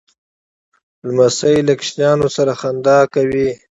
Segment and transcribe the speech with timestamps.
[1.05, 3.49] لمسی له ماشومانو سره خندا کوي.